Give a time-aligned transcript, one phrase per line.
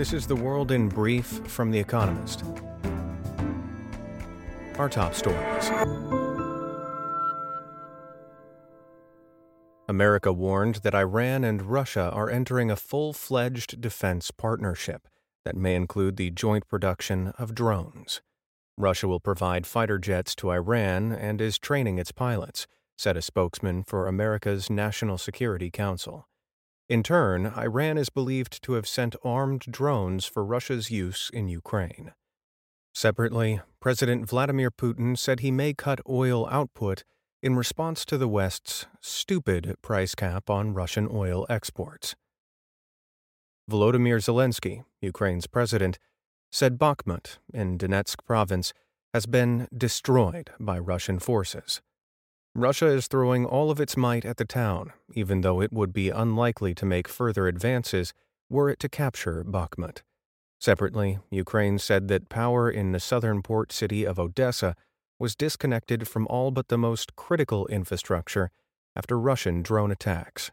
[0.00, 2.42] This is the world in brief from The Economist.
[4.78, 5.70] Our top stories.
[9.90, 15.06] America warned that Iran and Russia are entering a full fledged defense partnership
[15.44, 18.22] that may include the joint production of drones.
[18.78, 23.82] Russia will provide fighter jets to Iran and is training its pilots, said a spokesman
[23.82, 26.26] for America's National Security Council.
[26.90, 32.14] In turn, Iran is believed to have sent armed drones for Russia's use in Ukraine.
[32.92, 37.04] Separately, President Vladimir Putin said he may cut oil output
[37.44, 42.16] in response to the West's stupid price cap on Russian oil exports.
[43.70, 45.96] Volodymyr Zelensky, Ukraine's president,
[46.50, 48.72] said Bakhmut in Donetsk province
[49.14, 51.80] has been destroyed by Russian forces.
[52.54, 56.10] Russia is throwing all of its might at the town, even though it would be
[56.10, 58.12] unlikely to make further advances
[58.48, 60.02] were it to capture Bakhmut.
[60.58, 64.74] Separately, Ukraine said that power in the southern port city of Odessa
[65.18, 68.50] was disconnected from all but the most critical infrastructure
[68.96, 70.50] after Russian drone attacks.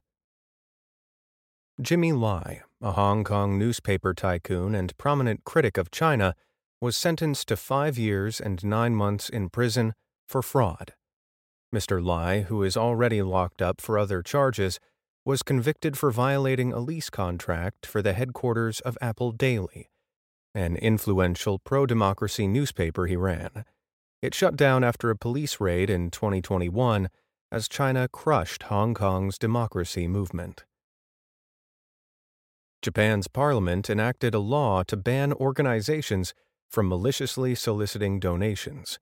[1.82, 6.36] Jimmy Lai, a Hong Kong newspaper tycoon and prominent critic of China,
[6.80, 9.94] was sentenced to five years and nine months in prison
[10.28, 10.94] for fraud.
[11.74, 12.04] Mr.
[12.04, 14.80] Lai, who is already locked up for other charges,
[15.26, 19.90] was convicted for violating a lease contract for the headquarters of Apple Daily,
[20.56, 23.66] an influential pro democracy newspaper he ran.
[24.22, 27.10] It shut down after a police raid in 2021
[27.52, 30.64] as China crushed Hong Kong's democracy movement.
[32.82, 36.34] Japan's parliament enacted a law to ban organizations
[36.70, 39.00] from maliciously soliciting donations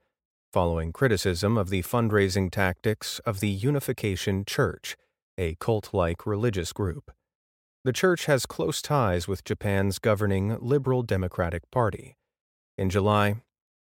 [0.55, 4.95] following criticism of the fundraising tactics of the Unification Church,
[5.37, 7.11] a cult like religious group.
[7.83, 12.15] The church has close ties with Japan's governing Liberal Democratic Party.
[12.77, 13.41] In July,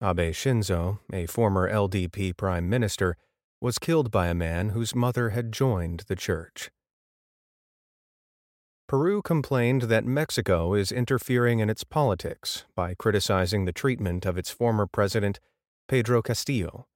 [0.05, 3.16] Abe Shinzo, a former LDP prime minister,
[3.62, 6.70] was killed by a man whose mother had joined the church.
[8.87, 14.50] Peru complained that Mexico is interfering in its politics by criticizing the treatment of its
[14.50, 15.41] former president
[15.90, 16.86] Pedro Castillo.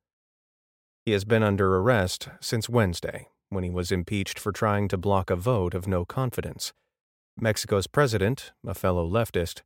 [1.04, 5.30] He has been under arrest since Wednesday, when he was impeached for trying to block
[5.30, 6.72] a vote of no confidence.
[7.36, 9.62] Mexico's president, a fellow leftist,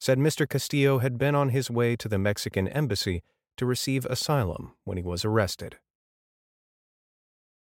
[0.00, 0.48] said Mr.
[0.48, 3.22] Castillo had been on his way to the Mexican embassy
[3.58, 5.76] to receive asylum when he was arrested.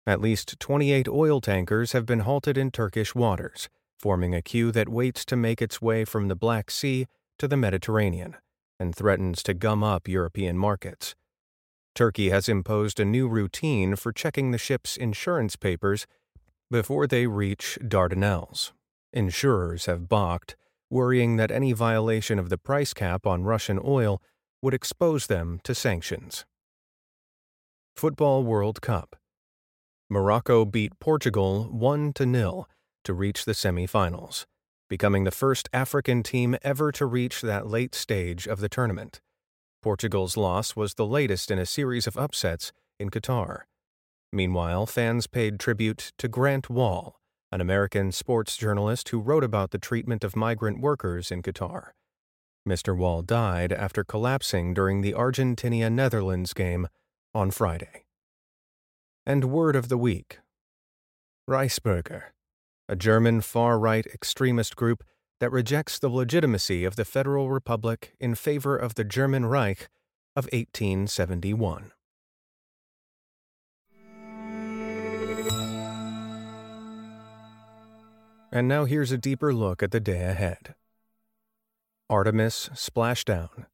[0.06, 4.90] At least 28 oil tankers have been halted in Turkish waters, forming a queue that
[4.90, 7.06] waits to make its way from the Black Sea
[7.38, 8.36] to the Mediterranean
[8.80, 11.14] and threatens to gum up European markets.
[11.94, 16.06] Turkey has imposed a new routine for checking the ship's insurance papers
[16.70, 18.72] before they reach Dardanelles.
[19.12, 20.56] Insurers have balked,
[20.88, 24.22] worrying that any violation of the price cap on Russian oil
[24.62, 26.44] would expose them to sanctions.
[27.96, 29.16] Football World Cup
[30.08, 32.66] Morocco beat Portugal 1 0
[33.04, 34.46] to reach the semifinals
[34.90, 39.20] becoming the first African team ever to reach that late stage of the tournament.
[39.82, 43.62] Portugal's loss was the latest in a series of upsets in Qatar.
[44.32, 47.20] Meanwhile, fans paid tribute to Grant Wahl,
[47.52, 51.90] an American sports journalist who wrote about the treatment of migrant workers in Qatar.
[52.68, 52.94] Mr.
[52.94, 56.88] Wahl died after collapsing during the Argentina Netherlands game
[57.32, 58.04] on Friday.
[59.24, 60.40] And word of the week
[61.48, 62.24] Reichsbürger
[62.90, 65.04] a German far right extremist group
[65.38, 69.88] that rejects the legitimacy of the Federal Republic in favor of the German Reich
[70.34, 71.92] of 1871.
[78.52, 80.74] And now here's a deeper look at the day ahead.
[82.08, 83.66] Artemis splashdown.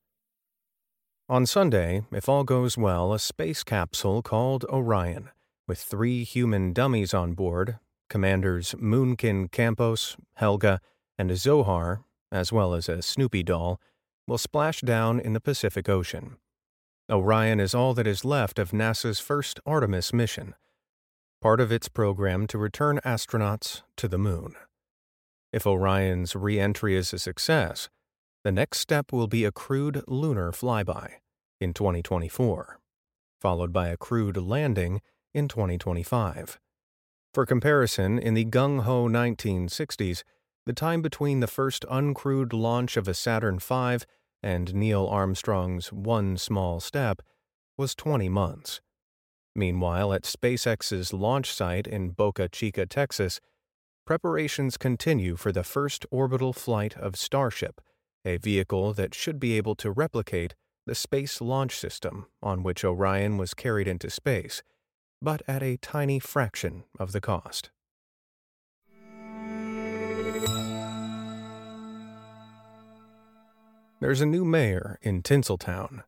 [1.30, 5.30] On Sunday, if all goes well, a space capsule called Orion,
[5.66, 7.78] with three human dummies on board,
[8.08, 10.80] Commanders Moonikin Campos, Helga,
[11.18, 13.80] and Zohar, as well as a Snoopy doll,
[14.26, 16.36] will splash down in the Pacific Ocean.
[17.10, 20.54] Orion is all that is left of NASA's first Artemis mission,
[21.40, 24.54] part of its program to return astronauts to the Moon.
[25.52, 27.88] If Orion's re entry is a success,
[28.42, 31.14] the next step will be a crewed lunar flyby
[31.60, 32.80] in 2024,
[33.40, 35.00] followed by a crewed landing
[35.32, 36.58] in 2025.
[37.36, 40.22] For comparison, in the gung ho 1960s,
[40.64, 43.98] the time between the first uncrewed launch of a Saturn V
[44.42, 47.20] and Neil Armstrong's one small step
[47.76, 48.80] was 20 months.
[49.54, 53.38] Meanwhile, at SpaceX's launch site in Boca Chica, Texas,
[54.06, 57.82] preparations continue for the first orbital flight of Starship,
[58.24, 60.54] a vehicle that should be able to replicate
[60.86, 64.62] the Space Launch System on which Orion was carried into space,
[65.20, 67.70] but at a tiny fraction of the cost.
[74.00, 76.04] There's a new mayor in Tinseltown.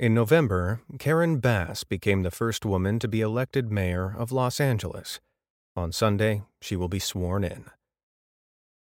[0.00, 5.20] In November, Karen Bass became the first woman to be elected mayor of Los Angeles.
[5.76, 7.66] On Sunday, she will be sworn in.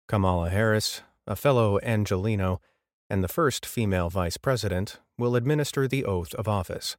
[0.07, 2.61] Kamala Harris, a fellow Angelino,
[3.09, 6.97] and the first female vice president, will administer the oath of office.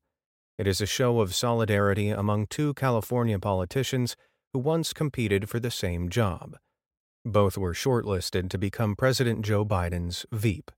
[0.60, 4.18] It is a show of solidarity among two California politicians
[4.52, 6.58] who once competed for the same job.
[7.24, 10.70] Both were shortlisted to become President Joe Biden's Veep.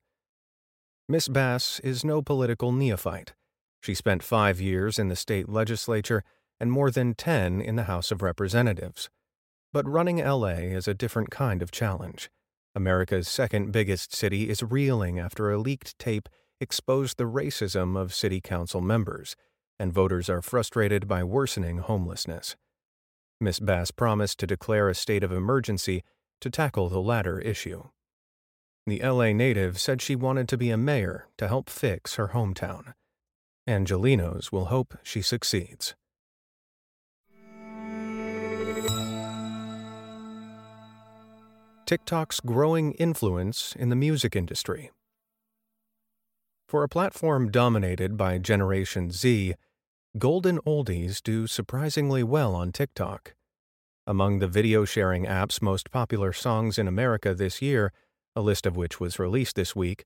[1.09, 3.33] Miss Bass is no political neophyte.
[3.81, 6.23] She spent five years in the state legislature
[6.59, 9.09] and more than ten in the House of Representatives.
[9.73, 12.29] But running LA is a different kind of challenge.
[12.75, 16.29] America's second biggest city is reeling after a leaked tape
[16.59, 19.35] exposed the racism of city council members
[19.81, 22.55] and voters are frustrated by worsening homelessness.
[23.39, 26.03] Miss Bass promised to declare a state of emergency
[26.39, 27.85] to tackle the latter issue.
[28.85, 32.93] The LA native said she wanted to be a mayor to help fix her hometown.
[33.67, 35.95] Angelinos will hope she succeeds.
[41.87, 44.91] TikTok's growing influence in the music industry.
[46.67, 49.55] For a platform dominated by Generation Z,
[50.17, 53.33] golden oldies do surprisingly well on TikTok.
[54.05, 57.93] Among the video sharing app's most popular songs in America this year,
[58.35, 60.03] a list of which was released this week,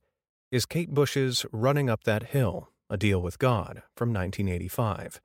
[0.52, 5.22] is Kate Bush's Running Up That Hill, A Deal with God from 1985.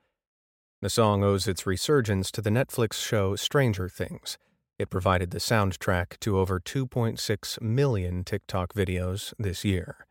[0.81, 4.39] The song owes its resurgence to the Netflix show Stranger Things.
[4.79, 10.07] It provided the soundtrack to over 2.6 million TikTok videos this year.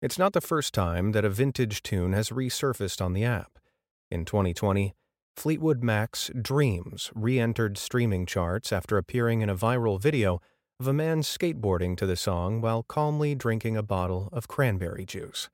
[0.00, 3.58] It's not the first time that a vintage tune has resurfaced on the app.
[4.12, 4.94] In 2020,
[5.36, 10.40] Fleetwood Mac's Dreams re entered streaming charts after appearing in a viral video
[10.78, 15.48] of a man skateboarding to the song while calmly drinking a bottle of cranberry juice.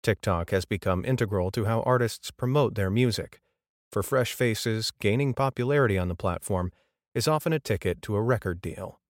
[0.00, 3.40] TikTok has become integral to how artists promote their music.
[3.90, 6.70] For fresh faces, gaining popularity on the platform
[7.16, 9.00] is often a ticket to a record deal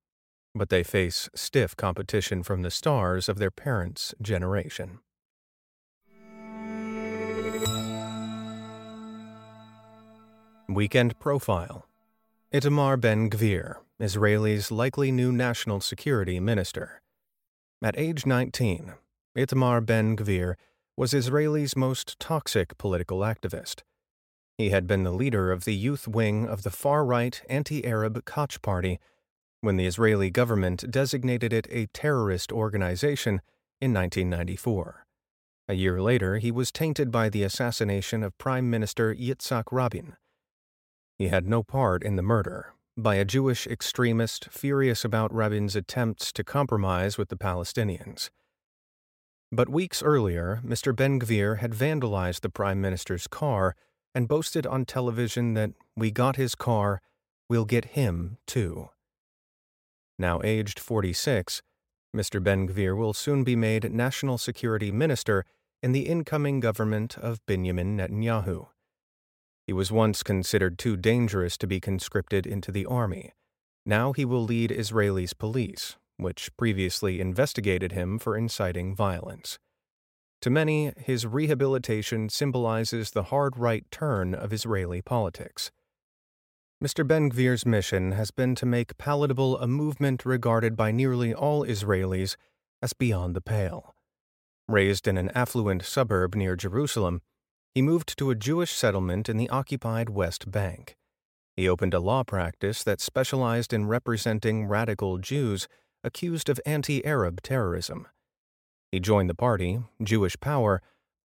[0.57, 5.01] but they face stiff competition from the stars of their parents' generation.
[10.69, 11.87] Weekend Profile
[12.53, 17.03] Itamar Ben Gvir, Israel's likely new national security minister.
[17.83, 18.95] At age 19,
[19.37, 20.55] Itamar Ben Gvir
[20.97, 23.83] was Israel's most toxic political activist.
[24.57, 28.25] He had been the leader of the youth wing of the far right anti Arab
[28.25, 28.99] Kach Party
[29.67, 33.41] when the Israeli government designated it a terrorist organization
[33.81, 35.05] in 1994.
[35.69, 40.15] A year later, he was tainted by the assassination of Prime Minister Yitzhak Rabin.
[41.19, 46.33] He had no part in the murder, by a Jewish extremist furious about Rabin's attempts
[46.35, 48.31] to compromise with the Palestinians.
[49.51, 50.95] But weeks earlier, Mr.
[50.95, 53.75] Ben Gvir had vandalized the Prime Minister's car
[54.15, 57.03] and boasted on television that, We got his car,
[57.51, 58.91] we'll get him too.
[60.19, 61.63] Now aged 46,
[62.15, 62.43] Mr.
[62.43, 65.45] Ben Gvir will soon be made National Security Minister
[65.83, 68.69] in the incoming government of Benjamin Netanyahu.
[69.67, 73.33] He was once considered too dangerous to be conscripted into the army.
[73.85, 79.59] Now he will lead Israeli's police, which previously investigated him for inciting violence.
[80.43, 85.71] To many, his rehabilitation symbolizes the hard right turn of Israeli politics.
[86.87, 87.05] Mr.
[87.05, 92.37] Ben Gvir's mission has been to make palatable a movement regarded by nearly all Israelis
[92.81, 93.97] as beyond the pale.
[94.69, 97.23] Raised in an affluent suburb near Jerusalem,
[97.75, 100.97] he moved to a Jewish settlement in the occupied West Bank.
[101.57, 105.67] He opened a law practice that specialized in representing radical Jews
[106.05, 108.07] accused of anti Arab terrorism.
[108.93, 110.83] He joined the party, Jewish Power,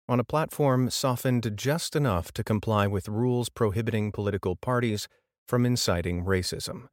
[0.08, 5.08] on a platform softened just enough to comply with rules prohibiting political parties
[5.46, 6.88] from inciting racism.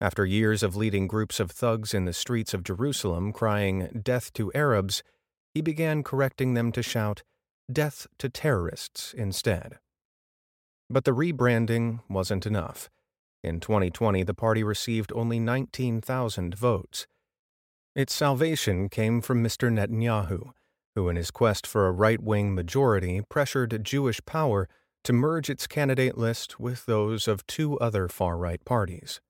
[0.00, 4.50] After years of leading groups of thugs in the streets of Jerusalem crying, Death to
[4.54, 5.02] Arabs,
[5.52, 7.22] he began correcting them to shout,
[7.70, 9.78] Death to terrorists instead.
[10.88, 12.88] But the rebranding wasn't enough.
[13.42, 17.06] In 2020, the party received only 19,000 votes.
[17.94, 19.70] Its salvation came from Mr.
[19.70, 20.52] Netanyahu,
[20.94, 24.68] who, in his quest for a right wing majority, pressured Jewish power
[25.04, 29.20] to merge its candidate list with those of two other far right parties.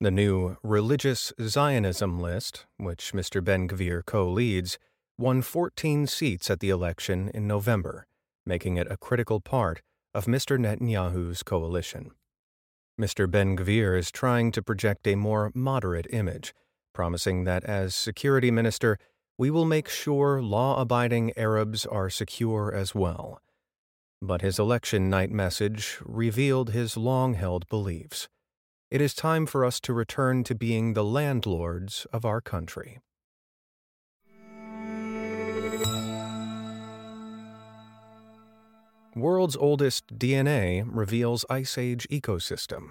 [0.00, 3.42] The new Religious Zionism list, which Mr.
[3.42, 4.78] Ben Gvir co leads,
[5.18, 8.06] won 14 seats at the election in November,
[8.44, 9.80] making it a critical part
[10.12, 10.58] of Mr.
[10.58, 12.10] Netanyahu's coalition.
[13.00, 13.30] Mr.
[13.30, 16.54] Ben Gvir is trying to project a more moderate image,
[16.94, 18.98] promising that as security minister,
[19.38, 23.40] we will make sure law abiding Arabs are secure as well.
[24.22, 28.28] But his election night message revealed his long held beliefs.
[28.90, 33.00] It is time for us to return to being the landlords of our country.
[39.14, 42.90] World's oldest DNA reveals Ice Age ecosystem.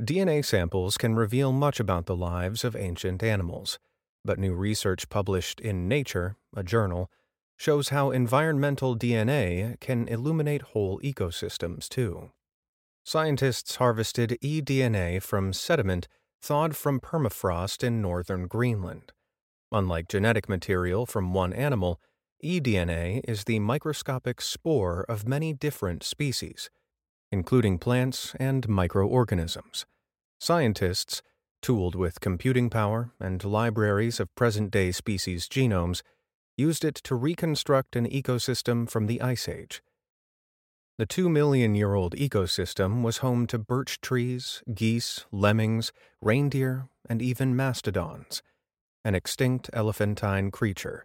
[0.00, 3.78] DNA samples can reveal much about the lives of ancient animals,
[4.24, 7.10] but new research published in Nature, a journal,
[7.56, 12.30] shows how environmental DNA can illuminate whole ecosystems too
[13.06, 16.08] scientists harvested eDNA from sediment
[16.42, 19.12] thawed from permafrost in northern Greenland.
[19.70, 22.00] Unlike genetic material from one animal,
[22.44, 26.68] eDNA is the microscopic spore of many different species,
[27.30, 29.86] including plants and microorganisms.
[30.40, 31.22] Scientists,
[31.62, 36.02] tooled with computing power and libraries of present day species genomes,
[36.56, 39.82] used it to reconstruct an ecosystem from the Ice Age
[40.98, 47.20] the two million year old ecosystem was home to birch trees, geese, lemmings, reindeer, and
[47.20, 48.42] even mastodons,
[49.04, 51.04] an extinct elephantine creature.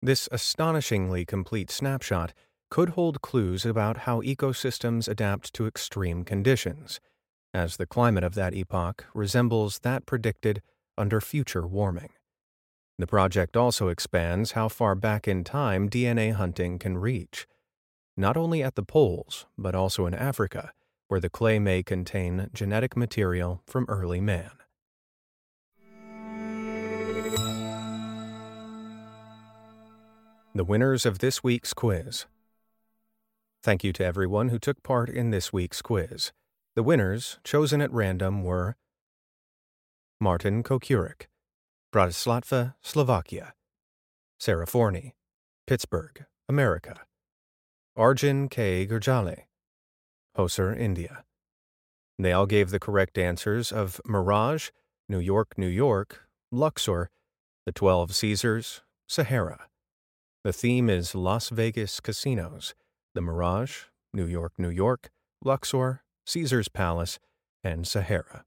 [0.00, 2.32] This astonishingly complete snapshot
[2.70, 6.98] could hold clues about how ecosystems adapt to extreme conditions,
[7.52, 10.62] as the climate of that epoch resembles that predicted
[10.96, 12.08] under future warming.
[12.98, 17.46] The project also expands how far back in time DNA hunting can reach
[18.16, 20.72] not only at the poles, but also in Africa,
[21.08, 24.50] where the clay may contain genetic material from early man.
[30.54, 32.26] The winners of this week's quiz.
[33.62, 36.32] Thank you to everyone who took part in this week's quiz.
[36.74, 38.76] The winners, chosen at random, were
[40.20, 41.28] Martin Kokurik,
[41.92, 43.52] Bratislava, Slovakia,
[44.40, 45.14] Sarah Forney,
[45.66, 47.02] Pittsburgh, America.
[47.94, 48.86] Arjun K.
[48.86, 49.42] Gurjale,
[50.34, 51.24] Hosur, India.
[52.18, 54.70] They all gave the correct answers of Mirage,
[55.06, 57.10] New York, New York, Luxor,
[57.66, 59.66] the Twelve Caesars, Sahara.
[60.44, 62.74] The theme is Las Vegas casinos,
[63.14, 63.84] the Mirage,
[64.14, 65.10] New York, New York,
[65.44, 67.18] Luxor, Caesar's Palace,
[67.62, 68.44] and Sahara.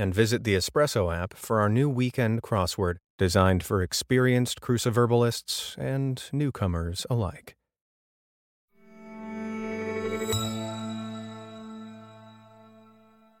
[0.00, 6.22] And visit the Espresso app for our new weekend crossword designed for experienced cruciverbalists and
[6.32, 7.56] newcomers alike.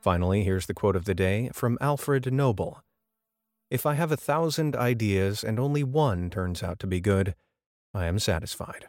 [0.02, 2.82] Finally, here's the quote of the day from Alfred Nobel
[3.70, 7.34] If I have a thousand ideas and only one turns out to be good,
[7.94, 8.88] I am satisfied.